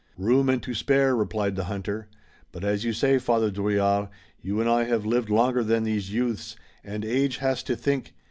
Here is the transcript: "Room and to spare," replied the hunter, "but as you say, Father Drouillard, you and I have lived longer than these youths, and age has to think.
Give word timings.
"Room 0.17 0.49
and 0.49 0.63
to 0.63 0.73
spare," 0.73 1.15
replied 1.15 1.55
the 1.55 1.65
hunter, 1.65 2.07
"but 2.51 2.63
as 2.63 2.83
you 2.83 2.91
say, 2.91 3.19
Father 3.19 3.51
Drouillard, 3.51 4.09
you 4.41 4.59
and 4.59 4.67
I 4.67 4.85
have 4.85 5.05
lived 5.05 5.29
longer 5.29 5.63
than 5.63 5.83
these 5.83 6.11
youths, 6.11 6.55
and 6.83 7.05
age 7.05 7.37
has 7.37 7.61
to 7.61 7.75
think. 7.75 8.15